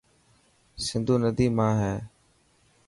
سنڌو 0.85 1.15
نڌي 1.23 1.47
ما 1.57 1.67
هي. 1.79 1.95